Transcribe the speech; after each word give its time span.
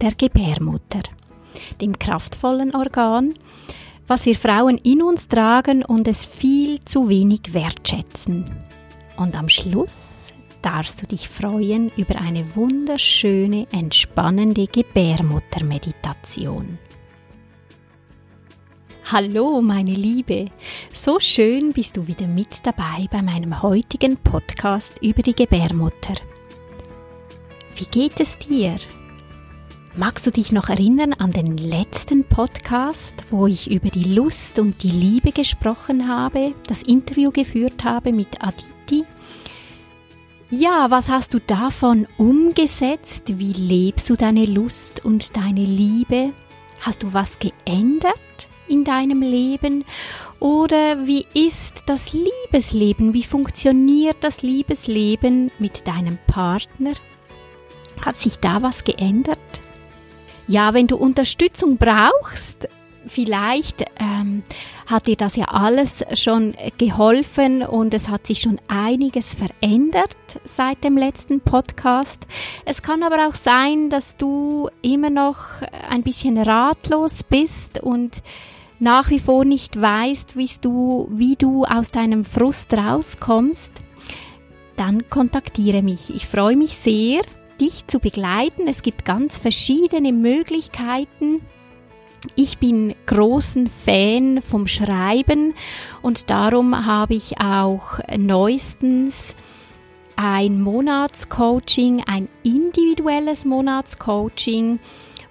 der 0.00 0.12
Gebärmutter, 0.12 1.02
dem 1.80 1.98
kraftvollen 1.98 2.74
Organ, 2.74 3.34
was 4.06 4.26
wir 4.26 4.36
Frauen 4.36 4.76
in 4.78 5.02
uns 5.02 5.28
tragen 5.28 5.84
und 5.84 6.08
es 6.08 6.24
viel 6.24 6.80
zu 6.80 7.08
wenig 7.08 7.52
wertschätzen. 7.52 8.50
Und 9.16 9.36
am 9.36 9.48
Schluss 9.48 10.32
darfst 10.62 11.02
du 11.02 11.06
dich 11.06 11.28
freuen 11.28 11.92
über 11.96 12.20
eine 12.20 12.56
wunderschöne, 12.56 13.66
entspannende 13.72 14.66
Gebärmuttermeditation. 14.66 16.78
Hallo, 19.10 19.62
meine 19.62 19.94
Liebe. 19.94 20.50
So 20.92 21.18
schön 21.18 21.72
bist 21.72 21.96
du 21.96 22.06
wieder 22.06 22.26
mit 22.26 22.66
dabei 22.66 23.06
bei 23.10 23.22
meinem 23.22 23.62
heutigen 23.62 24.18
Podcast 24.18 24.98
über 25.00 25.22
die 25.22 25.34
Gebärmutter. 25.34 26.16
Wie 27.74 27.86
geht 27.86 28.20
es 28.20 28.38
dir? 28.38 28.76
Magst 29.98 30.28
du 30.28 30.30
dich 30.30 30.52
noch 30.52 30.68
erinnern 30.68 31.12
an 31.12 31.32
den 31.32 31.56
letzten 31.56 32.22
Podcast, 32.22 33.16
wo 33.30 33.48
ich 33.48 33.68
über 33.68 33.88
die 33.88 34.14
Lust 34.14 34.60
und 34.60 34.84
die 34.84 34.92
Liebe 34.92 35.32
gesprochen 35.32 36.06
habe, 36.06 36.54
das 36.68 36.84
Interview 36.84 37.32
geführt 37.32 37.82
habe 37.82 38.12
mit 38.12 38.40
Aditi? 38.40 39.04
Ja, 40.50 40.86
was 40.90 41.08
hast 41.08 41.34
du 41.34 41.40
davon 41.40 42.06
umgesetzt? 42.16 43.40
Wie 43.40 43.52
lebst 43.52 44.08
du 44.08 44.14
deine 44.14 44.44
Lust 44.44 45.04
und 45.04 45.36
deine 45.36 45.64
Liebe? 45.64 46.30
Hast 46.78 47.02
du 47.02 47.12
was 47.12 47.40
geändert? 47.40 48.14
in 48.68 48.84
deinem 48.84 49.22
Leben? 49.22 49.84
Oder 50.40 51.06
wie 51.06 51.26
ist 51.32 51.84
das 51.86 52.12
Liebesleben? 52.12 53.14
Wie 53.14 53.24
funktioniert 53.24 54.18
das 54.20 54.42
Liebesleben 54.42 55.50
mit 55.58 55.88
deinem 55.88 56.18
Partner? 56.26 56.92
Hat 58.04 58.20
sich 58.20 58.38
da 58.38 58.62
was 58.62 58.84
geändert? 58.84 59.38
Ja, 60.48 60.72
wenn 60.72 60.86
du 60.86 60.96
Unterstützung 60.96 61.76
brauchst, 61.76 62.68
vielleicht 63.06 63.84
ähm, 64.00 64.42
hat 64.86 65.06
dir 65.06 65.16
das 65.16 65.36
ja 65.36 65.44
alles 65.44 66.02
schon 66.14 66.54
geholfen 66.78 67.62
und 67.62 67.92
es 67.92 68.08
hat 68.08 68.26
sich 68.26 68.40
schon 68.40 68.58
einiges 68.66 69.34
verändert 69.34 70.16
seit 70.44 70.82
dem 70.84 70.96
letzten 70.96 71.40
Podcast. 71.40 72.26
Es 72.64 72.80
kann 72.80 73.02
aber 73.02 73.28
auch 73.28 73.34
sein, 73.34 73.90
dass 73.90 74.16
du 74.16 74.70
immer 74.80 75.10
noch 75.10 75.38
ein 75.90 76.02
bisschen 76.02 76.38
ratlos 76.38 77.24
bist 77.24 77.80
und 77.82 78.22
nach 78.78 79.10
wie 79.10 79.18
vor 79.18 79.44
nicht 79.44 79.78
weißt, 79.78 80.34
wie 80.34 80.48
du, 80.62 81.08
wie 81.12 81.36
du 81.36 81.66
aus 81.66 81.90
deinem 81.90 82.24
Frust 82.24 82.72
rauskommst, 82.72 83.72
dann 84.76 85.10
kontaktiere 85.10 85.82
mich. 85.82 86.14
Ich 86.14 86.26
freue 86.26 86.56
mich 86.56 86.76
sehr, 86.76 87.20
dich 87.60 87.86
zu 87.86 87.98
begleiten. 87.98 88.68
Es 88.68 88.82
gibt 88.82 89.04
ganz 89.04 89.38
verschiedene 89.38 90.12
Möglichkeiten. 90.12 91.42
Ich 92.34 92.58
bin 92.58 92.94
großen 93.06 93.70
Fan 93.84 94.42
vom 94.42 94.66
Schreiben 94.66 95.54
und 96.02 96.30
darum 96.30 96.86
habe 96.86 97.14
ich 97.14 97.40
auch 97.40 98.00
neuestens 98.16 99.34
ein 100.16 100.60
Monatscoaching, 100.60 102.02
ein 102.06 102.28
individuelles 102.42 103.44
Monatscoaching 103.44 104.80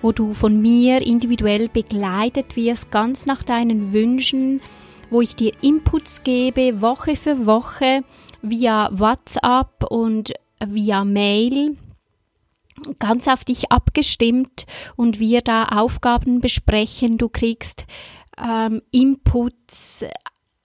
wo 0.01 0.11
du 0.11 0.33
von 0.33 0.61
mir 0.61 1.01
individuell 1.01 1.69
begleitet 1.69 2.55
wirst, 2.55 2.91
ganz 2.91 3.25
nach 3.25 3.43
deinen 3.43 3.93
Wünschen, 3.93 4.61
wo 5.09 5.21
ich 5.21 5.35
dir 5.35 5.51
Inputs 5.61 6.23
gebe, 6.23 6.81
Woche 6.81 7.15
für 7.15 7.45
Woche, 7.45 8.03
via 8.41 8.89
WhatsApp 8.93 9.85
und 9.89 10.33
via 10.65 11.03
Mail 11.03 11.77
ganz 12.99 13.27
auf 13.27 13.43
dich 13.43 13.71
abgestimmt 13.71 14.65
und 14.95 15.19
wir 15.19 15.41
da 15.41 15.65
Aufgaben 15.65 16.41
besprechen. 16.41 17.17
Du 17.17 17.29
kriegst 17.29 17.85
ähm, 18.37 18.81
Inputs, 18.91 20.05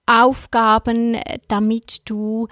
Aufgaben, 0.05 1.17
damit 1.47 2.09
du 2.09 2.49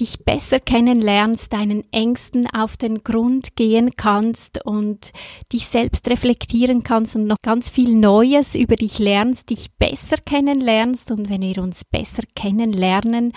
dich 0.00 0.24
besser 0.24 0.58
kennenlernst, 0.58 1.52
deinen 1.52 1.84
Ängsten 1.92 2.46
auf 2.46 2.78
den 2.78 3.04
Grund 3.04 3.56
gehen 3.56 3.94
kannst 3.96 4.64
und 4.64 5.12
dich 5.52 5.66
selbst 5.66 6.08
reflektieren 6.08 6.82
kannst 6.82 7.14
und 7.14 7.26
noch 7.26 7.36
ganz 7.42 7.68
viel 7.68 7.94
Neues 7.94 8.54
über 8.54 8.76
dich 8.76 8.98
lernst, 8.98 9.50
dich 9.50 9.70
besser 9.78 10.16
kennenlernst 10.16 11.10
und 11.10 11.28
wenn 11.28 11.42
wir 11.42 11.62
uns 11.62 11.84
besser 11.84 12.22
kennenlernen, 12.34 13.34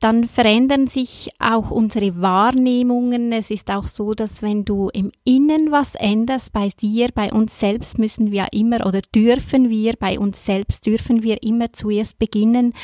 dann 0.00 0.28
verändern 0.28 0.86
sich 0.86 1.30
auch 1.40 1.70
unsere 1.70 2.20
Wahrnehmungen. 2.20 3.32
Es 3.32 3.50
ist 3.50 3.70
auch 3.70 3.84
so, 3.84 4.14
dass 4.14 4.42
wenn 4.42 4.64
du 4.64 4.90
im 4.92 5.10
Innen 5.24 5.72
was 5.72 5.96
änderst 5.96 6.52
bei 6.52 6.68
dir, 6.68 7.08
bei 7.12 7.32
uns 7.32 7.58
selbst 7.58 7.98
müssen 7.98 8.30
wir 8.30 8.48
immer 8.52 8.86
oder 8.86 9.00
dürfen 9.14 9.70
wir, 9.70 9.94
bei 9.98 10.18
uns 10.18 10.44
selbst 10.44 10.86
dürfen 10.86 11.24
wir 11.24 11.42
immer 11.42 11.72
zuerst 11.72 12.18
beginnen. 12.18 12.74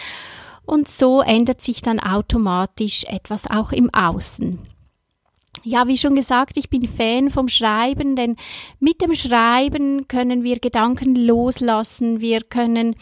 Und 0.67 0.89
so 0.89 1.21
ändert 1.21 1.63
sich 1.63 1.83
dann 1.83 2.01
automatisch 2.01 3.05
etwas 3.05 3.49
auch 3.49 3.71
im 3.71 3.93
Außen. 3.95 4.59
Ja, 5.63 5.87
wie 5.87 5.97
schon 5.97 6.15
gesagt, 6.17 6.57
ich 6.57 6.69
bin 6.69 6.89
Fan 6.89 7.31
vom 7.31 7.49
Schreiben, 7.49 8.17
denn 8.17 8.37
mit 8.81 9.01
dem 9.01 9.15
Schreiben 9.15 10.09
können 10.09 10.43
wir 10.43 10.59
Gedanken 10.59 11.15
loslassen, 11.15 12.21
wir 12.21 12.41
können 12.41 12.97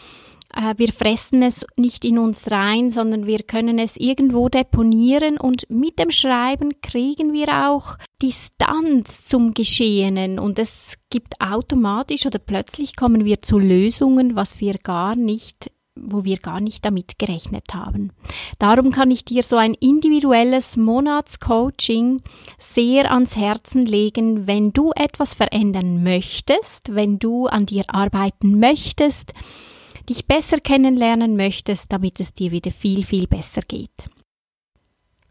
wir 0.77 0.93
fressen 0.93 1.41
es 1.41 1.65
nicht 1.77 2.05
in 2.05 2.19
uns 2.19 2.51
rein, 2.51 2.91
sondern 2.91 3.25
wir 3.25 3.39
können 3.39 3.79
es 3.79 3.97
irgendwo 3.97 4.49
deponieren 4.49 5.37
und 5.37 5.69
mit 5.69 5.97
dem 5.99 6.11
Schreiben 6.11 6.81
kriegen 6.81 7.33
wir 7.33 7.69
auch 7.69 7.97
Distanz 8.21 9.23
zum 9.23 9.53
Geschehenen 9.53 10.39
und 10.39 10.59
es 10.59 10.97
gibt 11.09 11.41
automatisch 11.41 12.25
oder 12.25 12.39
plötzlich 12.39 12.95
kommen 12.95 13.25
wir 13.25 13.41
zu 13.41 13.57
Lösungen, 13.57 14.35
was 14.35 14.59
wir 14.59 14.75
gar 14.75 15.15
nicht 15.15 15.71
wo 15.95 16.23
wir 16.23 16.37
gar 16.37 16.59
nicht 16.59 16.83
damit 16.85 17.19
gerechnet 17.19 17.73
haben. 17.73 18.11
Darum 18.57 18.91
kann 18.91 19.11
ich 19.11 19.25
dir 19.25 19.43
so 19.43 19.57
ein 19.57 19.75
individuelles 19.75 20.75
Monatscoaching 20.75 22.21
sehr 22.57 23.11
ans 23.11 23.35
Herzen 23.35 23.85
legen, 23.85 24.47
wenn 24.47 24.73
du 24.73 24.91
etwas 24.95 25.35
verändern 25.35 26.03
möchtest, 26.03 26.95
wenn 26.95 27.19
du 27.19 27.45
an 27.45 27.67
dir 27.67 27.83
arbeiten 27.89 28.59
möchtest, 28.59 29.33
dich 30.09 30.25
besser 30.27 30.57
kennenlernen 30.57 31.35
möchtest, 31.35 31.91
damit 31.91 32.19
es 32.19 32.33
dir 32.33 32.51
wieder 32.51 32.71
viel, 32.71 33.03
viel 33.03 33.27
besser 33.27 33.61
geht. 33.61 34.07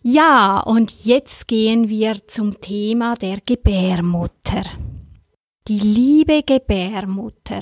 Ja, 0.03 0.61
und 0.61 1.05
jetzt 1.05 1.47
gehen 1.47 1.89
wir 1.89 2.27
zum 2.27 2.61
Thema 2.61 3.15
der 3.15 3.39
Gebärmutter. 3.45 4.63
Die 5.69 5.79
liebe 5.79 6.43
Gebärmutter. 6.43 7.61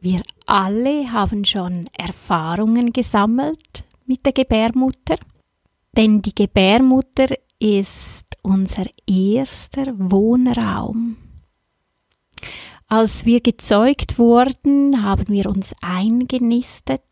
Wir 0.00 0.22
alle 0.46 1.12
haben 1.12 1.44
schon 1.44 1.86
Erfahrungen 1.96 2.92
gesammelt 2.92 3.84
mit 4.06 4.24
der 4.24 4.32
Gebärmutter, 4.32 5.16
denn 5.96 6.22
die 6.22 6.34
Gebärmutter 6.34 7.34
ist 7.58 8.36
unser 8.42 8.86
erster 9.06 9.92
Wohnraum. 9.96 11.16
Als 12.90 13.26
wir 13.26 13.42
gezeugt 13.42 14.18
wurden, 14.18 15.02
haben 15.02 15.28
wir 15.28 15.50
uns 15.50 15.74
eingenistet 15.82 17.02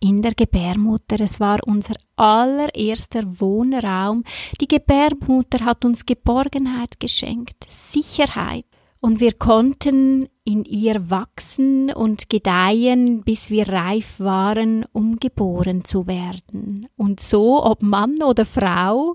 in 0.00 0.22
der 0.22 0.32
Gebärmutter. 0.32 1.20
Es 1.20 1.38
war 1.38 1.60
unser 1.64 1.94
allererster 2.16 3.22
Wohnraum. 3.38 4.24
Die 4.60 4.66
Gebärmutter 4.66 5.64
hat 5.64 5.84
uns 5.84 6.04
Geborgenheit 6.04 6.98
geschenkt, 6.98 7.64
Sicherheit. 7.68 8.66
Und 9.00 9.20
wir 9.20 9.34
konnten 9.34 10.28
in 10.42 10.64
ihr 10.64 11.08
wachsen 11.08 11.92
und 11.92 12.28
gedeihen, 12.28 13.22
bis 13.22 13.50
wir 13.50 13.68
reif 13.68 14.18
waren, 14.18 14.84
um 14.92 15.20
geboren 15.20 15.84
zu 15.84 16.08
werden. 16.08 16.88
Und 16.96 17.20
so, 17.20 17.62
ob 17.64 17.82
Mann 17.82 18.20
oder 18.20 18.44
Frau, 18.44 19.14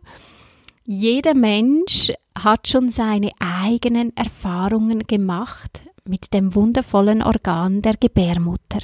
jeder 0.86 1.34
Mensch 1.34 2.14
hat 2.38 2.70
schon 2.70 2.90
seine 2.90 3.32
eigenen 3.40 4.16
Erfahrungen 4.16 5.06
gemacht 5.06 5.84
mit 6.10 6.34
dem 6.34 6.56
wundervollen 6.56 7.22
Organ 7.22 7.82
der 7.82 7.94
Gebärmutter. 7.94 8.80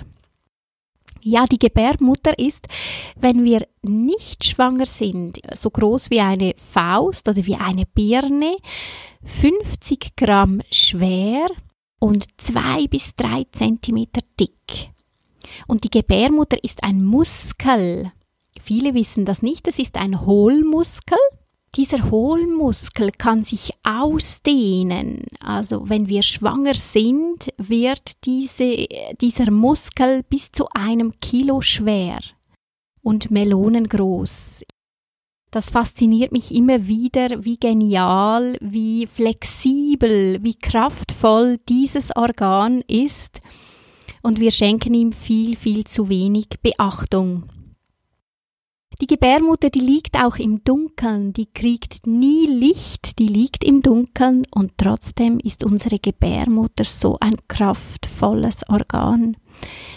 Ja, 1.22 1.46
die 1.48 1.58
Gebärmutter 1.58 2.38
ist, 2.38 2.68
wenn 3.16 3.44
wir 3.44 3.68
nicht 3.82 4.46
schwanger 4.46 4.86
sind, 4.86 5.40
so 5.56 5.72
groß 5.72 6.12
wie 6.12 6.20
eine 6.22 6.54
Faust 6.72 7.28
oder 7.28 7.44
wie 7.48 7.56
eine 7.56 7.88
Birne, 7.88 8.58
50 9.24 10.16
Gramm 10.16 10.62
schwer 10.72 11.48
und 12.00 12.28
zwei 12.40 12.86
bis 12.88 13.16
drei 13.16 13.46
Zentimeter 13.52 14.22
dick. 14.40 14.92
Und 15.66 15.84
die 15.84 15.90
Gebärmutter 15.90 16.64
ist 16.64 16.84
ein 16.84 17.04
Muskel. 17.04 18.12
Viele 18.62 18.94
wissen 18.94 19.26
das 19.26 19.42
nicht, 19.42 19.68
es 19.68 19.80
ist 19.80 19.98
ein 19.98 20.28
Hohlmuskel. 20.28 21.18
Dieser 21.76 22.10
Hohlmuskel 22.10 23.12
kann 23.12 23.44
sich 23.44 23.74
ausdehnen. 23.84 25.24
Also 25.42 25.90
wenn 25.90 26.08
wir 26.08 26.22
schwanger 26.22 26.74
sind, 26.74 27.50
wird 27.58 28.24
diese, 28.26 28.88
dieser 29.20 29.52
Muskel 29.52 30.24
bis 30.24 30.54
zu 30.54 30.70
einem 30.70 31.20
Kilo 31.20 31.60
schwer 31.62 32.20
und 33.02 33.30
melonengroß. 33.30 34.64
Das 35.52 35.70
fasziniert 35.70 36.32
mich 36.32 36.54
immer 36.54 36.88
wieder, 36.88 37.44
wie 37.44 37.58
genial, 37.58 38.58
wie 38.62 39.08
flexibel, 39.08 40.40
wie 40.44 40.56
kraftvoll 40.56 41.60
dieses 41.68 42.16
Organ 42.16 42.84
ist. 42.88 43.42
Und 44.22 44.40
wir 44.40 44.52
schenken 44.52 44.94
ihm 44.94 45.12
viel, 45.12 45.56
viel 45.56 45.84
zu 45.84 46.08
wenig 46.08 46.48
Beachtung. 46.62 47.44
Die 49.02 49.08
Gebärmutter, 49.08 49.70
die 49.70 49.80
liegt 49.80 50.16
auch 50.24 50.38
im 50.38 50.64
Dunkeln, 50.64 51.34
die 51.34 51.48
kriegt 51.48 52.08
nie 52.08 52.48
Licht, 52.48 53.20
die 53.20 53.28
liegt 53.28 53.64
im 53.64 53.82
Dunkeln 53.82 54.44
und 54.52 54.78
trotzdem 54.78 55.40
ist 55.40 55.66
unsere 55.66 56.00
Gebärmutter 56.00 56.86
so 56.86 57.18
ein 57.20 57.36
kraftvolles 57.50 58.70
Organ. 58.70 59.36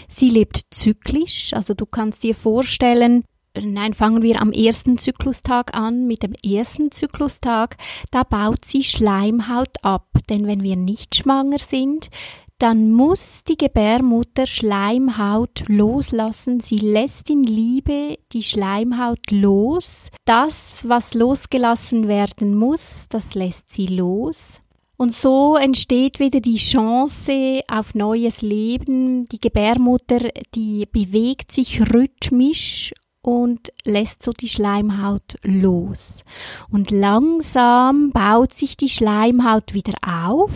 Sie 0.09 0.29
lebt 0.29 0.65
zyklisch, 0.71 1.53
also 1.53 1.73
du 1.73 1.85
kannst 1.85 2.23
dir 2.23 2.35
vorstellen, 2.35 3.23
Nein, 3.59 3.95
fangen 3.95 4.21
wir 4.21 4.41
am 4.41 4.51
ersten 4.51 4.99
Zyklustag 4.99 5.75
an. 5.75 6.05
Mit 6.05 6.21
dem 6.21 6.33
ersten 6.45 6.91
Zyklustag, 6.91 7.77
da 8.11 8.23
baut 8.23 8.63
sie 8.63 8.83
Schleimhaut 8.83 9.83
ab. 9.83 10.05
Denn 10.29 10.45
wenn 10.45 10.61
wir 10.61 10.75
nicht 10.75 11.15
schwanger 11.15 11.57
sind, 11.57 12.09
dann 12.59 12.91
muss 12.91 13.45
die 13.45 13.57
Gebärmutter 13.57 14.45
Schleimhaut 14.45 15.63
loslassen. 15.67 16.59
Sie 16.59 16.77
lässt 16.77 17.29
in 17.29 17.43
Liebe 17.43 18.17
die 18.33 18.43
Schleimhaut 18.43 19.31
los. 19.31 20.09
Das, 20.25 20.87
was 20.87 21.13
losgelassen 21.13 22.09
werden 22.09 22.55
muss, 22.55 23.07
das 23.09 23.33
lässt 23.33 23.71
sie 23.71 23.87
los. 23.87 24.61
Und 24.97 25.13
so 25.13 25.55
entsteht 25.55 26.19
wieder 26.19 26.41
die 26.41 26.57
Chance 26.57 27.61
auf 27.69 27.95
neues 27.95 28.41
Leben. 28.41 29.23
Die 29.29 29.39
Gebärmutter, 29.39 30.19
die 30.53 30.85
bewegt 30.85 31.53
sich 31.53 31.93
rhythmisch 31.93 32.93
und 33.21 33.71
lässt 33.85 34.23
so 34.23 34.33
die 34.33 34.49
Schleimhaut 34.49 35.37
los. 35.43 36.25
Und 36.69 36.91
langsam 36.91 38.09
baut 38.11 38.53
sich 38.53 38.75
die 38.75 38.89
Schleimhaut 38.89 39.73
wieder 39.73 39.93
auf 40.05 40.51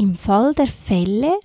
im 0.00 0.14
Fall 0.14 0.54
der 0.54 0.66
Fälle, 0.66 1.38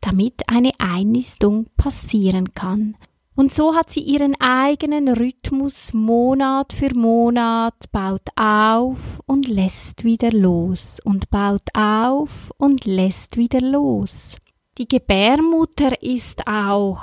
damit 0.00 0.48
eine 0.48 0.72
Einnistung 0.78 1.66
passieren 1.76 2.54
kann. 2.54 2.96
Und 3.36 3.52
so 3.52 3.74
hat 3.74 3.90
sie 3.90 4.00
ihren 4.00 4.34
eigenen 4.40 5.08
Rhythmus 5.08 5.92
Monat 5.92 6.72
für 6.72 6.94
Monat, 6.94 7.74
baut 7.92 8.28
auf 8.34 9.20
und 9.26 9.46
lässt 9.46 10.04
wieder 10.04 10.32
los 10.32 11.00
und 11.04 11.30
baut 11.30 11.68
auf 11.74 12.50
und 12.56 12.86
lässt 12.86 13.36
wieder 13.36 13.60
los. 13.60 14.36
Die 14.78 14.88
Gebärmutter 14.88 16.02
ist 16.02 16.46
auch 16.46 17.02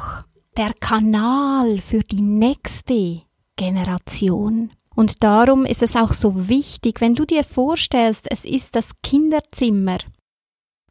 der 0.58 0.74
Kanal 0.80 1.80
für 1.80 2.02
die 2.02 2.22
nächste 2.22 3.22
Generation. 3.56 4.72
Und 4.96 5.24
darum 5.24 5.66
ist 5.66 5.84
es 5.84 5.96
auch 5.96 6.14
so 6.14 6.50
wichtig, 6.50 7.00
wenn 7.02 7.14
du 7.14 7.26
dir 7.26 7.44
vorstellst, 7.44 8.26
es 8.32 8.44
ist 8.44 8.76
das 8.76 8.90
Kinderzimmer 9.04 10.00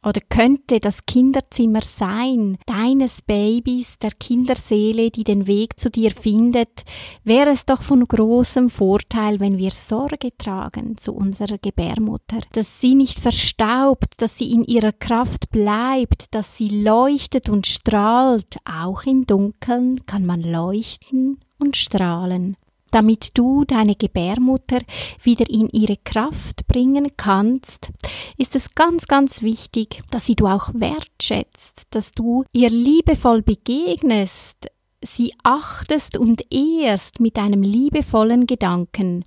oder 0.07 0.21
könnte 0.21 0.79
das 0.79 1.05
Kinderzimmer 1.05 1.83
sein, 1.83 2.59
deines 2.67 3.23
Babys, 3.23 3.99
der 3.99 4.13
Kinderseele, 4.13 5.11
die 5.11 5.25
den 5.25 5.49
Weg 5.49 5.81
zu 5.81 5.91
dir 5.91 6.13
findet, 6.13 6.85
wäre 7.25 7.51
es 7.51 7.67
doch 7.67 7.83
von 7.83 8.07
großem 8.07 8.71
Vorteil, 8.71 9.41
wenn 9.41 9.59
wir 9.59 9.73
Sorge 9.73 10.31
tragen 10.39 10.97
zu 10.97 11.13
unserer 11.13 11.59
Gebärmutter, 11.59 12.39
dass 12.53 12.81
sie 12.81 12.95
nicht 12.95 13.19
verstaubt, 13.19 14.15
dass 14.19 14.39
sie 14.39 14.53
in 14.53 14.63
ihrer 14.65 14.93
Kraft 14.93 15.51
bleibt, 15.51 16.33
dass 16.33 16.57
sie 16.57 16.69
leuchtet 16.69 17.49
und 17.49 17.67
strahlt. 17.67 18.59
Auch 18.65 19.03
im 19.03 19.27
Dunkeln 19.27 20.07
kann 20.07 20.25
man 20.25 20.43
leuchten 20.43 21.41
und 21.59 21.77
strahlen 21.77 22.57
damit 22.97 23.37
du 23.37 23.67
deine 23.67 23.95
Gebärmutter 23.95 24.79
wieder 25.23 25.45
in 25.51 25.69
ihre 25.69 25.99
Kraft 25.99 26.67
bringen 26.67 27.11
kannst, 27.19 27.91
ist 28.39 28.57
es 28.57 28.75
ganz, 28.75 29.07
ganz 29.07 29.43
wichtig, 29.43 30.03
dass 30.11 30.25
sie 30.25 30.35
du 30.35 30.47
auch 30.47 30.71
wertschätzt, 30.73 31.83
dass 31.91 32.13
du 32.13 32.45
ihr 32.55 32.71
liebevoll 32.71 33.43
begegnest, 33.43 34.69
sie 35.05 35.35
achtest 35.43 36.17
und 36.17 36.51
ehrst 36.51 37.21
mit 37.21 37.37
einem 37.39 37.63
liebevollen 37.63 38.47
Gedanken. 38.47 39.27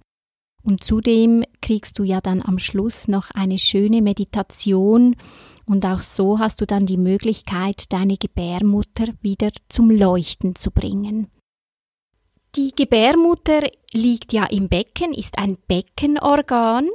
Und 0.64 0.84
zudem 0.84 1.44
kriegst 1.62 2.00
du 2.00 2.04
ja 2.04 2.22
dann 2.22 2.42
am 2.42 2.58
Schluss 2.58 3.08
noch 3.08 3.30
eine 3.36 3.60
schöne 3.60 4.02
Meditation 4.02 5.16
und 5.68 5.86
auch 5.86 6.02
so 6.02 6.40
hast 6.40 6.62
du 6.62 6.66
dann 6.66 6.88
die 6.88 6.98
Möglichkeit, 6.98 7.94
deine 7.94 8.18
Gebärmutter 8.18 9.10
wieder 9.22 9.52
zum 9.68 9.92
Leuchten 9.92 10.56
zu 10.56 10.72
bringen. 10.72 11.28
Die 12.56 12.72
Gebärmutter 12.76 13.70
liegt 13.94 14.34
ja 14.34 14.46
im 14.46 14.70
Becken, 14.70 15.14
ist 15.14 15.38
ein 15.38 15.58
Beckenorgan. 15.68 16.90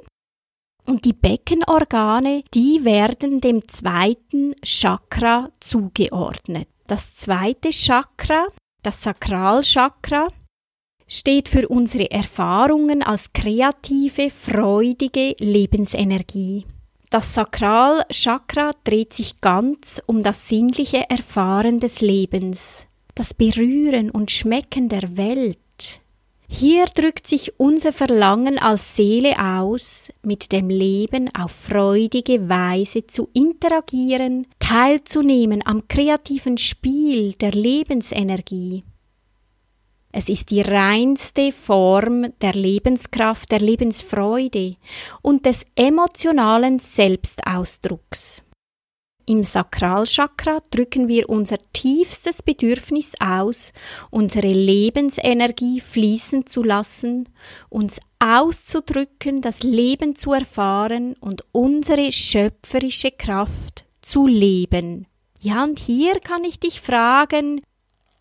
Und 0.85 1.05
die 1.05 1.13
Beckenorgane, 1.13 2.43
die 2.53 2.85
werden 2.85 3.41
dem 3.41 3.67
zweiten 3.69 4.55
Chakra 4.65 5.51
zugeordnet. 5.61 6.69
Das 6.87 7.15
zweite 7.15 7.71
Chakra, 7.71 8.49
das 8.83 9.03
Sakralchakra, 9.03 10.29
steht 11.07 11.49
für 11.49 11.69
unsere 11.69 12.11
Erfahrungen 12.11 13.03
als 13.03 13.33
kreative, 13.33 14.31
freudige 14.31 15.37
Lebensenergie. 15.39 16.67
Das 17.11 17.33
Sakralchakra 17.33 18.73
dreht 18.83 19.15
sich 19.15 19.41
ganz 19.41 20.03
um 20.07 20.23
das 20.25 20.49
sinnliche 20.49 21.09
Erfahren 21.09 21.79
des 21.79 22.01
Lebens 22.01 22.87
das 23.15 23.35
Berühren 23.35 24.11
und 24.11 24.31
Schmecken 24.31 24.89
der 24.89 25.17
Welt. 25.17 25.59
Hier 26.47 26.85
drückt 26.87 27.27
sich 27.27 27.59
unser 27.59 27.93
Verlangen 27.93 28.59
als 28.59 28.97
Seele 28.97 29.39
aus, 29.39 30.13
mit 30.23 30.53
dem 30.53 30.69
Leben 30.69 31.29
auf 31.35 31.51
freudige 31.51 32.49
Weise 32.49 33.07
zu 33.07 33.29
interagieren, 33.33 34.47
teilzunehmen 34.59 35.67
am 35.67 35.89
kreativen 35.89 36.59
Spiel 36.59 37.33
der 37.33 37.53
Lebensenergie. 37.53 38.85
Es 40.13 40.29
ist 40.29 40.53
die 40.53 40.61
reinste 40.61 41.51
Form 41.51 42.29
der 42.41 42.53
Lebenskraft, 42.53 43.51
der 43.51 43.59
Lebensfreude 43.59 44.77
und 45.23 45.45
des 45.45 45.65
emotionalen 45.75 46.79
Selbstausdrucks. 46.79 48.45
Im 49.27 49.43
Sakralchakra 49.43 50.61
drücken 50.71 51.09
wir 51.09 51.29
unser 51.29 51.57
tiefstes 51.85 52.41
Bedürfnis 52.41 53.13
aus, 53.21 53.75
unsere 54.09 54.51
Lebensenergie 54.51 55.81
fließen 55.81 56.47
zu 56.47 56.63
lassen, 56.63 57.29
uns 57.69 58.01
auszudrücken, 58.19 59.43
das 59.43 59.63
Leben 59.63 60.17
zu 60.17 60.33
erfahren 60.33 61.15
und 61.21 61.45
unsere 61.53 62.11
schöpferische 62.11 63.11
Kraft 63.11 63.85
zu 64.01 64.27
leben. 64.27 65.07
Ja, 65.41 65.63
und 65.63 65.79
hier 65.79 66.21
kann 66.21 66.43
ich 66.45 66.59
dich 66.59 66.81
fragen, 66.81 67.61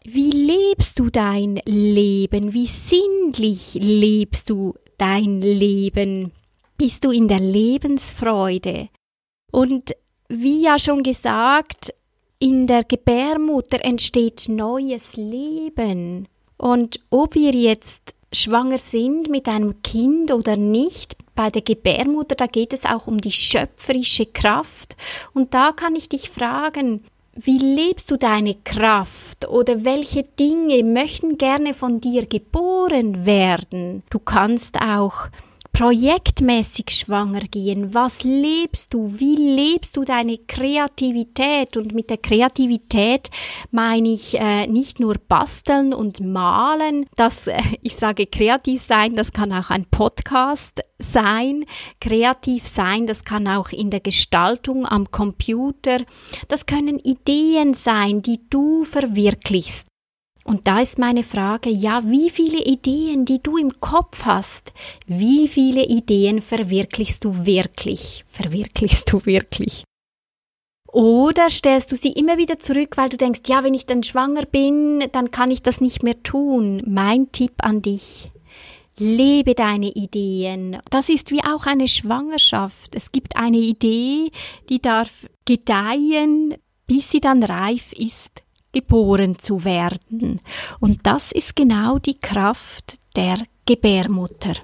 wie 0.03 0.31
lebst 0.31 0.99
du 0.99 1.09
dein 1.09 1.61
Leben? 1.63 2.53
Wie 2.53 2.67
sinnlich 2.67 3.75
lebst 3.75 4.49
du 4.49 4.73
dein 4.97 5.41
Leben? 5.41 6.33
Bist 6.77 7.05
du 7.05 7.11
in 7.11 7.29
der 7.29 7.39
Lebensfreude? 7.39 8.89
Und 9.53 9.95
wie 10.27 10.63
ja 10.63 10.77
schon 10.77 11.01
gesagt, 11.01 11.93
in 12.43 12.67
der 12.67 12.83
Gebärmutter 12.83 13.85
entsteht 13.85 14.49
neues 14.49 15.15
Leben. 15.15 16.27
Und 16.57 16.99
ob 17.09 17.35
wir 17.35 17.51
jetzt 17.51 18.13
schwanger 18.33 18.77
sind 18.77 19.29
mit 19.29 19.47
einem 19.47 19.81
Kind 19.81 20.29
oder 20.29 20.57
nicht, 20.57 21.15
bei 21.35 21.49
der 21.49 21.61
Gebärmutter, 21.61 22.35
da 22.35 22.47
geht 22.47 22.73
es 22.73 22.83
auch 22.83 23.07
um 23.07 23.21
die 23.21 23.31
schöpferische 23.31 24.25
Kraft. 24.25 24.97
Und 25.33 25.53
da 25.53 25.71
kann 25.71 25.95
ich 25.95 26.09
dich 26.09 26.29
fragen, 26.29 27.05
wie 27.33 27.59
lebst 27.59 28.11
du 28.11 28.17
deine 28.17 28.55
Kraft 28.65 29.47
oder 29.47 29.85
welche 29.85 30.23
Dinge 30.23 30.83
möchten 30.83 31.37
gerne 31.37 31.73
von 31.73 32.01
dir 32.01 32.25
geboren 32.25 33.25
werden? 33.25 34.03
Du 34.09 34.19
kannst 34.19 34.81
auch 34.81 35.29
projektmäßig 35.73 36.91
schwanger 36.91 37.41
gehen. 37.41 37.95
Was 37.95 38.23
lebst 38.23 38.93
du? 38.93 39.19
Wie 39.19 39.35
lebst 39.35 39.97
du 39.97 40.03
deine 40.03 40.37
Kreativität? 40.37 41.75
Und 41.75 41.93
mit 41.93 42.11
der 42.11 42.19
Kreativität 42.19 43.31
meine 43.71 44.09
ich 44.09 44.39
äh, 44.39 44.67
nicht 44.67 44.99
nur 44.99 45.15
basteln 45.15 45.93
und 45.93 46.19
malen. 46.19 47.07
Das, 47.15 47.47
äh, 47.47 47.59
ich 47.81 47.95
sage 47.95 48.27
kreativ 48.27 48.83
sein, 48.83 49.15
das 49.15 49.33
kann 49.33 49.51
auch 49.51 49.71
ein 49.71 49.85
Podcast 49.85 50.81
sein. 50.99 51.65
Kreativ 51.99 52.67
sein, 52.67 53.07
das 53.07 53.23
kann 53.23 53.47
auch 53.47 53.71
in 53.71 53.89
der 53.89 53.99
Gestaltung 53.99 54.85
am 54.85 55.09
Computer. 55.09 55.97
Das 56.49 56.67
können 56.67 56.99
Ideen 56.99 57.73
sein, 57.73 58.21
die 58.21 58.39
du 58.49 58.83
verwirklichst. 58.83 59.87
Und 60.43 60.67
da 60.67 60.81
ist 60.81 60.97
meine 60.97 61.23
Frage, 61.23 61.69
ja, 61.69 62.03
wie 62.05 62.29
viele 62.29 62.63
Ideen, 62.63 63.25
die 63.25 63.41
du 63.41 63.57
im 63.57 63.79
Kopf 63.79 64.25
hast, 64.25 64.73
wie 65.07 65.47
viele 65.47 65.85
Ideen 65.85 66.41
verwirklichst 66.41 67.23
du 67.23 67.45
wirklich? 67.45 68.25
Verwirklichst 68.29 69.11
du 69.11 69.25
wirklich? 69.25 69.85
Oder 70.91 71.49
stellst 71.49 71.91
du 71.91 71.95
sie 71.95 72.11
immer 72.11 72.37
wieder 72.37 72.59
zurück, 72.59 72.97
weil 72.97 73.09
du 73.09 73.17
denkst, 73.17 73.41
ja, 73.47 73.63
wenn 73.63 73.73
ich 73.73 73.85
dann 73.85 74.03
schwanger 74.03 74.45
bin, 74.45 75.05
dann 75.11 75.31
kann 75.31 75.49
ich 75.49 75.63
das 75.63 75.81
nicht 75.81 76.03
mehr 76.03 76.21
tun. 76.21 76.83
Mein 76.85 77.31
Tipp 77.31 77.53
an 77.59 77.81
dich. 77.81 78.29
Lebe 78.97 79.55
deine 79.55 79.89
Ideen. 79.89 80.77
Das 80.91 81.09
ist 81.09 81.31
wie 81.31 81.43
auch 81.43 81.65
eine 81.65 81.87
Schwangerschaft. 81.87 82.93
Es 82.95 83.11
gibt 83.11 83.37
eine 83.37 83.57
Idee, 83.57 84.29
die 84.69 84.81
darf 84.81 85.27
gedeihen, 85.45 86.55
bis 86.85 87.09
sie 87.09 87.21
dann 87.21 87.41
reif 87.41 87.91
ist 87.93 88.43
geboren 88.73 89.37
zu 89.39 89.63
werden. 89.63 90.41
Und 90.79 91.05
das 91.07 91.31
ist 91.31 91.55
genau 91.55 91.99
die 91.99 92.19
Kraft 92.19 92.99
der 93.15 93.37
Gebärmutter. 93.65 94.55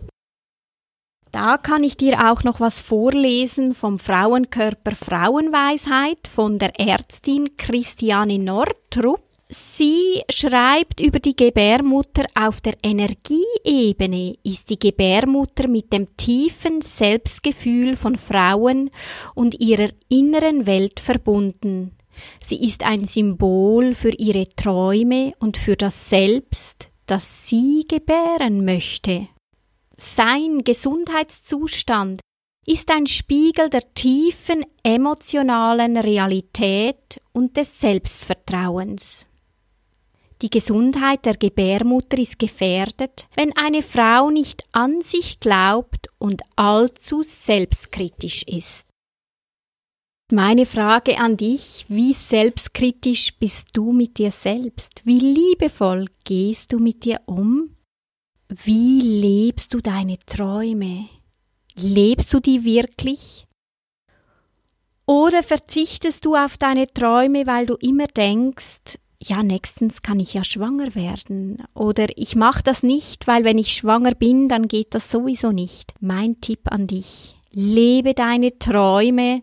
Da 1.31 1.57
kann 1.57 1.83
ich 1.83 1.95
dir 1.95 2.31
auch 2.31 2.43
noch 2.43 2.59
was 2.59 2.81
vorlesen 2.81 3.75
vom 3.75 3.99
Frauenkörper 3.99 4.95
Frauenweisheit 4.95 6.27
von 6.27 6.57
der 6.57 6.79
Ärztin 6.79 7.55
Christiane 7.55 8.39
Nordrup. 8.39 9.21
Sie 9.51 10.21
schreibt 10.29 10.99
über 10.99 11.19
die 11.19 11.35
Gebärmutter 11.35 12.25
auf 12.39 12.61
der 12.61 12.75
Energieebene 12.83 14.35
ist 14.43 14.69
die 14.69 14.77
Gebärmutter 14.77 15.67
mit 15.67 15.91
dem 15.91 16.15
tiefen 16.17 16.81
Selbstgefühl 16.81 17.95
von 17.95 18.15
Frauen 18.15 18.91
und 19.33 19.59
ihrer 19.59 19.89
inneren 20.07 20.67
Welt 20.67 20.99
verbunden. 20.99 21.95
Sie 22.41 22.61
ist 22.65 22.83
ein 22.83 23.05
Symbol 23.05 23.95
für 23.95 24.11
ihre 24.11 24.47
Träume 24.49 25.33
und 25.39 25.57
für 25.57 25.75
das 25.75 26.09
Selbst, 26.09 26.89
das 27.05 27.47
sie 27.47 27.85
gebären 27.87 28.65
möchte. 28.65 29.27
Sein 29.95 30.63
Gesundheitszustand 30.63 32.21
ist 32.65 32.91
ein 32.91 33.07
Spiegel 33.07 33.69
der 33.69 33.93
tiefen 33.93 34.65
emotionalen 34.83 35.97
Realität 35.97 37.19
und 37.33 37.57
des 37.57 37.79
Selbstvertrauens. 37.79 39.25
Die 40.41 40.49
Gesundheit 40.49 41.25
der 41.25 41.35
Gebärmutter 41.35 42.17
ist 42.17 42.39
gefährdet, 42.39 43.27
wenn 43.35 43.57
eine 43.57 43.81
Frau 43.81 44.29
nicht 44.29 44.63
an 44.71 45.01
sich 45.01 45.39
glaubt 45.39 46.07
und 46.17 46.43
allzu 46.55 47.23
selbstkritisch 47.23 48.43
ist. 48.43 48.88
Meine 50.31 50.67
Frage 50.67 51.17
an 51.17 51.37
dich, 51.37 51.85
wie 51.87 52.13
selbstkritisch 52.13 53.33
bist 53.39 53.69
du 53.73 53.91
mit 53.91 54.19
dir 54.19 54.29
selbst? 54.29 55.01
Wie 55.03 55.17
liebevoll 55.17 56.05
gehst 56.23 56.71
du 56.71 56.77
mit 56.77 57.03
dir 57.03 57.19
um? 57.25 57.75
Wie 58.47 59.01
lebst 59.01 59.73
du 59.73 59.81
deine 59.81 60.19
Träume? 60.19 61.05
Lebst 61.73 62.31
du 62.31 62.39
die 62.39 62.63
wirklich? 62.63 63.47
Oder 65.07 65.41
verzichtest 65.41 66.23
du 66.25 66.35
auf 66.35 66.57
deine 66.57 66.85
Träume, 66.85 67.47
weil 67.47 67.65
du 67.65 67.73
immer 67.77 68.05
denkst, 68.05 68.99
ja, 69.19 69.41
nächstens 69.41 70.03
kann 70.03 70.19
ich 70.19 70.35
ja 70.35 70.43
schwanger 70.43 70.93
werden. 70.93 71.63
Oder 71.73 72.05
ich 72.15 72.35
mache 72.35 72.61
das 72.61 72.83
nicht, 72.83 73.25
weil 73.25 73.45
wenn 73.45 73.57
ich 73.57 73.73
schwanger 73.73 74.13
bin, 74.13 74.47
dann 74.47 74.67
geht 74.67 74.93
das 74.93 75.09
sowieso 75.09 75.51
nicht. 75.51 75.95
Mein 76.01 76.39
Tipp 76.39 76.71
an 76.71 76.85
dich. 76.85 77.35
Lebe 77.51 78.13
deine 78.13 78.59
Träume 78.59 79.41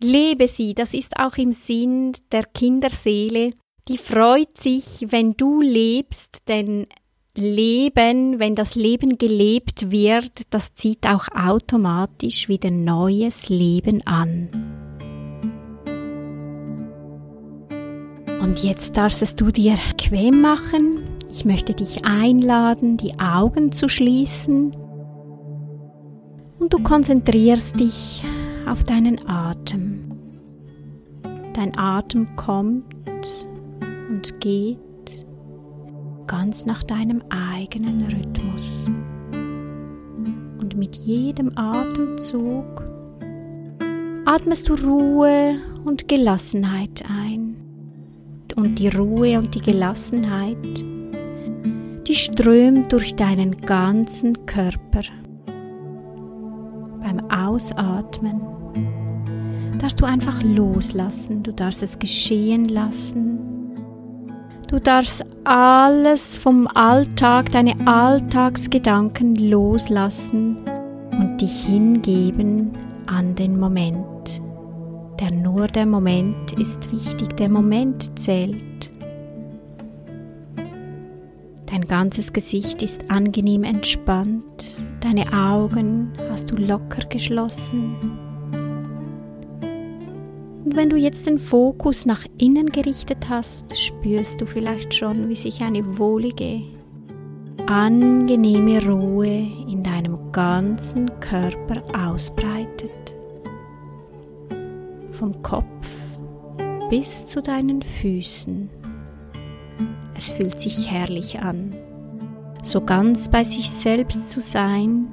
Lebe 0.00 0.46
sie, 0.46 0.74
das 0.74 0.94
ist 0.94 1.18
auch 1.18 1.36
im 1.36 1.52
Sinn 1.52 2.12
der 2.30 2.44
Kinderseele. 2.44 3.50
Die 3.88 3.98
freut 3.98 4.56
sich, 4.56 5.06
wenn 5.08 5.32
du 5.32 5.60
lebst, 5.60 6.42
denn 6.46 6.86
Leben, 7.34 8.38
wenn 8.38 8.54
das 8.54 8.74
Leben 8.74 9.18
gelebt 9.18 9.90
wird, 9.90 10.42
das 10.50 10.74
zieht 10.74 11.06
auch 11.06 11.26
automatisch 11.34 12.48
wieder 12.48 12.70
neues 12.70 13.48
Leben 13.48 14.06
an. 14.06 14.48
Und 18.40 18.62
jetzt 18.62 18.96
darfst 18.96 19.40
du 19.40 19.50
dir 19.50 19.76
bequem 19.90 20.40
machen. 20.40 21.02
Ich 21.30 21.44
möchte 21.44 21.74
dich 21.74 22.04
einladen, 22.04 22.96
die 22.96 23.18
Augen 23.18 23.72
zu 23.72 23.88
schließen. 23.88 24.76
Und 26.58 26.72
du 26.72 26.82
konzentrierst 26.82 27.78
dich 27.78 28.22
auf 28.70 28.84
deinen 28.84 29.26
Atem. 29.28 30.04
Dein 31.54 31.76
Atem 31.76 32.28
kommt 32.36 32.84
und 34.08 34.40
geht 34.40 34.78
ganz 36.26 36.66
nach 36.66 36.82
deinem 36.82 37.22
eigenen 37.30 38.02
Rhythmus. 38.02 38.90
Und 40.60 40.76
mit 40.76 40.96
jedem 40.96 41.50
Atemzug 41.56 42.84
atmest 44.26 44.68
du 44.68 44.74
Ruhe 44.74 45.58
und 45.84 46.06
Gelassenheit 46.06 47.02
ein. 47.08 47.56
Und 48.56 48.78
die 48.78 48.88
Ruhe 48.88 49.38
und 49.38 49.54
die 49.54 49.62
Gelassenheit, 49.62 50.84
die 52.06 52.14
strömt 52.14 52.92
durch 52.92 53.16
deinen 53.16 53.56
ganzen 53.56 54.46
Körper. 54.46 55.02
Beim 57.00 57.30
Ausatmen 57.30 58.57
darfst 59.88 60.02
du 60.02 60.04
einfach 60.04 60.42
loslassen, 60.42 61.42
du 61.42 61.50
darfst 61.50 61.82
es 61.82 61.98
geschehen 61.98 62.68
lassen. 62.68 63.38
Du 64.68 64.78
darfst 64.78 65.24
alles 65.44 66.36
vom 66.36 66.66
Alltag, 66.66 67.50
deine 67.52 67.74
Alltagsgedanken 67.86 69.34
loslassen 69.36 70.58
und 71.12 71.40
dich 71.40 71.64
hingeben 71.64 72.72
an 73.06 73.34
den 73.34 73.58
Moment. 73.58 74.42
Denn 75.22 75.40
nur 75.40 75.68
der 75.68 75.86
Moment 75.86 76.52
ist 76.52 76.92
wichtig, 76.92 77.34
der 77.38 77.48
Moment 77.48 78.18
zählt. 78.18 78.90
Dein 81.64 81.86
ganzes 81.86 82.34
Gesicht 82.34 82.82
ist 82.82 83.10
angenehm 83.10 83.64
entspannt, 83.64 84.84
deine 85.00 85.32
Augen 85.32 86.12
hast 86.28 86.50
du 86.50 86.56
locker 86.56 87.06
geschlossen. 87.06 88.27
Wenn 90.78 90.90
du 90.90 90.96
jetzt 90.96 91.26
den 91.26 91.38
Fokus 91.38 92.06
nach 92.06 92.24
innen 92.38 92.66
gerichtet 92.66 93.28
hast, 93.28 93.76
spürst 93.76 94.40
du 94.40 94.46
vielleicht 94.46 94.94
schon, 94.94 95.28
wie 95.28 95.34
sich 95.34 95.60
eine 95.60 95.98
wohlige, 95.98 96.62
angenehme 97.66 98.86
Ruhe 98.86 99.44
in 99.68 99.82
deinem 99.82 100.30
ganzen 100.30 101.18
Körper 101.18 101.82
ausbreitet. 101.92 102.92
Vom 105.10 105.42
Kopf 105.42 105.88
bis 106.88 107.26
zu 107.26 107.42
deinen 107.42 107.82
Füßen. 107.82 108.70
Es 110.16 110.30
fühlt 110.30 110.60
sich 110.60 110.88
herrlich 110.88 111.40
an, 111.40 111.74
so 112.62 112.82
ganz 112.82 113.28
bei 113.28 113.42
sich 113.42 113.68
selbst 113.68 114.30
zu 114.30 114.40
sein, 114.40 115.08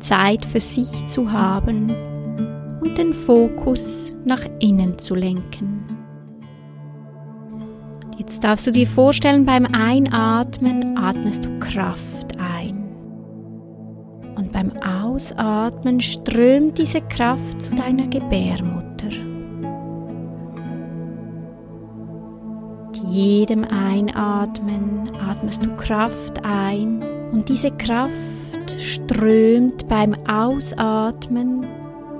Zeit 0.00 0.46
für 0.46 0.60
sich 0.60 1.06
zu 1.08 1.30
haben 1.30 1.94
und 2.80 2.96
den 2.98 3.14
Fokus 3.14 4.12
nach 4.24 4.44
innen 4.60 4.98
zu 4.98 5.14
lenken. 5.14 5.84
Jetzt 8.18 8.42
darfst 8.42 8.66
du 8.66 8.70
dir 8.70 8.86
vorstellen, 8.86 9.44
beim 9.44 9.66
Einatmen 9.66 10.96
atmest 10.96 11.44
du 11.44 11.58
Kraft 11.58 12.38
ein. 12.38 12.84
Und 14.36 14.52
beim 14.52 14.72
Ausatmen 14.82 16.00
strömt 16.00 16.78
diese 16.78 17.02
Kraft 17.02 17.60
zu 17.60 17.74
deiner 17.74 18.08
Gebärmutter. 18.08 19.10
Mit 22.86 22.96
jedem 23.10 23.64
Einatmen 23.64 25.10
atmest 25.28 25.64
du 25.64 25.76
Kraft 25.76 26.44
ein 26.44 27.04
und 27.32 27.48
diese 27.48 27.70
Kraft 27.70 28.12
strömt 28.80 29.86
beim 29.88 30.14
Ausatmen 30.26 31.66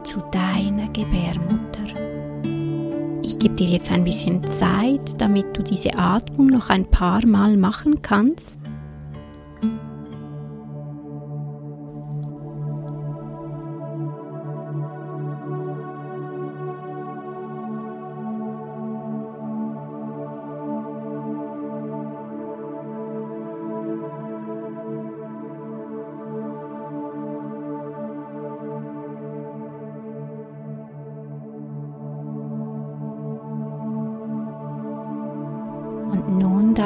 zu 0.06 0.20
deiner 0.30 0.88
Gebärmutter. 0.92 1.82
Ich 3.22 3.38
gebe 3.40 3.54
dir 3.56 3.66
jetzt 3.66 3.90
ein 3.90 4.04
bisschen 4.04 4.40
Zeit, 4.52 5.20
damit 5.20 5.56
du 5.56 5.62
diese 5.62 5.98
Atmung 5.98 6.46
noch 6.46 6.70
ein 6.70 6.86
paar 6.86 7.26
Mal 7.26 7.56
machen 7.56 8.00
kannst. 8.02 8.56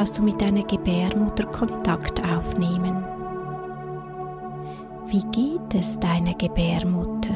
Darfst 0.01 0.17
du 0.17 0.23
mit 0.23 0.41
deiner 0.41 0.63
Gebärmutter 0.63 1.45
Kontakt 1.45 2.19
aufnehmen. 2.25 3.05
Wie 5.05 5.23
geht 5.25 5.75
es 5.75 5.99
deiner 5.99 6.33
Gebärmutter? 6.33 7.35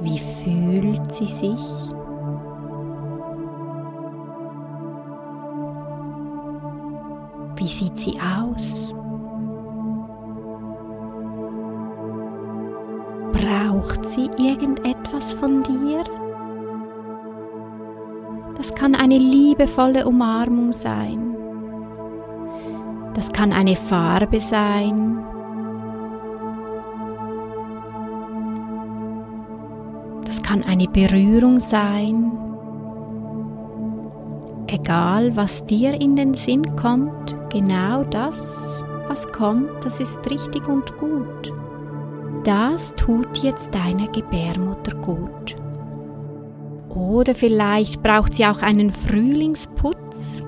Wie 0.00 0.18
fühlt 0.18 1.10
sie 1.14 1.24
sich? 1.24 1.66
Wie 7.56 7.66
sieht 7.66 7.98
sie 7.98 8.18
aus? 8.20 8.94
Braucht 13.32 14.04
sie 14.04 14.28
irgendetwas 14.36 15.32
von 15.32 15.62
dir? 15.62 16.04
Das 18.60 18.74
kann 18.74 18.94
eine 18.94 19.16
liebevolle 19.16 20.06
Umarmung 20.06 20.74
sein. 20.74 21.34
Das 23.14 23.32
kann 23.32 23.54
eine 23.54 23.74
Farbe 23.74 24.38
sein. 24.38 25.24
Das 30.26 30.42
kann 30.42 30.62
eine 30.62 30.88
Berührung 30.88 31.58
sein. 31.58 32.32
Egal, 34.66 35.34
was 35.36 35.64
dir 35.64 35.98
in 35.98 36.14
den 36.14 36.34
Sinn 36.34 36.76
kommt, 36.76 37.34
genau 37.50 38.04
das, 38.04 38.84
was 39.08 39.26
kommt, 39.28 39.70
das 39.86 40.00
ist 40.00 40.18
richtig 40.28 40.68
und 40.68 40.98
gut. 40.98 41.50
Das 42.44 42.94
tut 42.94 43.38
jetzt 43.38 43.74
deiner 43.74 44.08
Gebärmutter 44.08 44.94
gut. 44.96 45.56
Oder 46.94 47.34
vielleicht 47.34 48.02
braucht 48.02 48.34
sie 48.34 48.44
auch 48.46 48.62
einen 48.62 48.90
Frühlingsputz. 48.90 50.42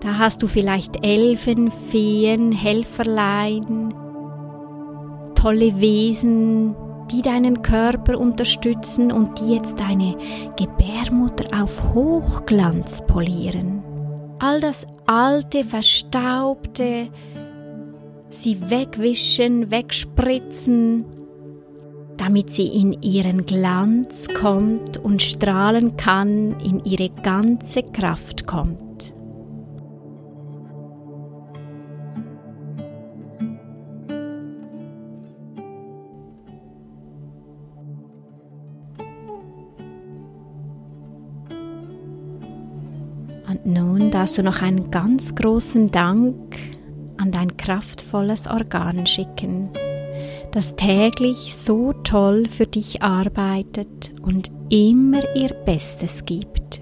Da 0.00 0.18
hast 0.18 0.42
du 0.42 0.46
vielleicht 0.46 1.04
Elfen, 1.04 1.70
Feen, 1.70 2.52
Helferlein, 2.52 3.92
tolle 5.34 5.78
Wesen, 5.80 6.74
die 7.10 7.20
deinen 7.22 7.60
Körper 7.60 8.18
unterstützen 8.18 9.12
und 9.12 9.38
die 9.38 9.54
jetzt 9.54 9.78
deine 9.78 10.16
Gebärmutter 10.56 11.62
auf 11.62 11.92
Hochglanz 11.92 13.02
polieren. 13.06 13.82
All 14.38 14.60
das 14.60 14.86
alte, 15.04 15.64
verstaubte, 15.64 17.08
sie 18.30 18.70
wegwischen, 18.70 19.70
wegspritzen, 19.70 21.04
damit 22.20 22.50
sie 22.50 22.66
in 22.66 23.00
ihren 23.00 23.46
Glanz 23.46 24.28
kommt 24.38 24.98
und 24.98 25.22
strahlen 25.22 25.96
kann, 25.96 26.54
in 26.60 26.84
ihre 26.84 27.08
ganze 27.08 27.82
Kraft 27.82 28.46
kommt. 28.46 29.14
Und 43.48 43.64
nun 43.64 44.10
darfst 44.10 44.36
du 44.36 44.42
noch 44.42 44.60
einen 44.60 44.90
ganz 44.90 45.34
großen 45.34 45.90
Dank 45.90 46.36
an 47.16 47.32
dein 47.32 47.56
kraftvolles 47.56 48.46
Organ 48.46 49.06
schicken 49.06 49.70
das 50.52 50.76
täglich 50.76 51.54
so 51.54 51.92
toll 52.04 52.46
für 52.46 52.66
dich 52.66 53.02
arbeitet 53.02 54.12
und 54.22 54.50
immer 54.70 55.22
ihr 55.34 55.50
Bestes 55.64 56.24
gibt. 56.24 56.80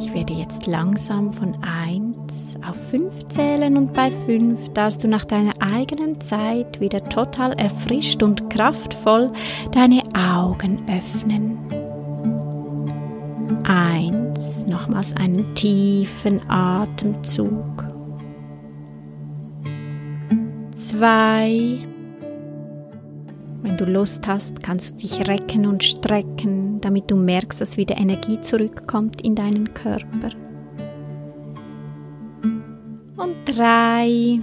Ich 0.00 0.12
werde 0.12 0.32
jetzt 0.32 0.66
langsam 0.66 1.32
von 1.32 1.56
1 1.62 2.56
auf 2.68 2.76
5 2.90 3.26
zählen 3.28 3.76
und 3.76 3.92
bei 3.92 4.10
5 4.26 4.70
darfst 4.70 5.04
du 5.04 5.08
nach 5.08 5.24
deiner 5.24 5.54
eigenen 5.60 6.20
Zeit 6.20 6.80
wieder 6.80 7.04
total 7.04 7.52
erfrischt 7.54 8.22
und 8.22 8.48
kraftvoll 8.48 9.32
deine 9.72 10.02
Augen 10.14 10.84
öffnen. 10.88 11.83
1. 13.64 14.66
Nochmals 14.66 15.16
einen 15.16 15.54
tiefen 15.54 16.40
Atemzug. 16.48 17.86
2. 20.74 21.78
Wenn 23.62 23.76
du 23.76 23.84
Lust 23.86 24.26
hast, 24.26 24.62
kannst 24.62 24.92
du 24.92 24.96
dich 24.96 25.26
recken 25.26 25.66
und 25.66 25.82
strecken, 25.82 26.80
damit 26.80 27.10
du 27.10 27.16
merkst, 27.16 27.60
dass 27.60 27.76
wieder 27.76 27.96
Energie 27.96 28.40
zurückkommt 28.40 29.22
in 29.22 29.34
deinen 29.34 29.72
Körper. 29.72 30.30
Und 33.16 33.36
3. 33.46 34.40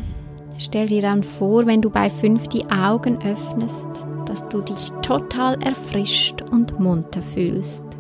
Stell 0.57 0.87
dir 0.87 1.01
dann 1.01 1.23
vor, 1.23 1.65
wenn 1.67 1.81
du 1.81 1.89
bei 1.89 2.09
5 2.09 2.47
die 2.47 2.65
Augen 2.71 3.17
öffnest, 3.17 3.87
dass 4.25 4.47
du 4.49 4.61
dich 4.61 4.89
total 5.01 5.61
erfrischt 5.61 6.41
und 6.51 6.79
munter 6.79 7.21
fühlst. 7.21 7.90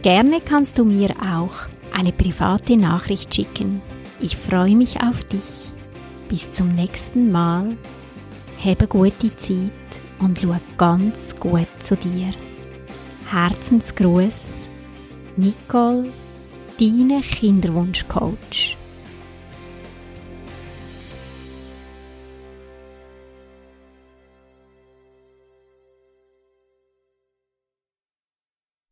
Gerne 0.00 0.40
kannst 0.42 0.78
du 0.78 0.86
mir 0.86 1.10
auch 1.20 1.66
eine 1.94 2.12
private 2.12 2.78
Nachricht 2.78 3.34
schicken. 3.34 3.82
Ich 4.18 4.38
freue 4.38 4.76
mich 4.76 5.02
auf 5.02 5.24
dich. 5.24 5.42
Bis 6.30 6.52
zum 6.52 6.74
nächsten 6.74 7.30
Mal 7.30 7.76
habe 8.64 8.86
gute 8.86 9.36
Zeit 9.36 9.70
und 10.20 10.38
schau 10.40 10.56
ganz 10.78 11.36
gut 11.36 11.68
zu 11.80 11.96
dir. 11.96 12.32
Herzensgruß, 13.30 14.68
Nicole, 15.36 16.10
deine 16.78 17.20
Kinderwunschcoach. 17.20 18.76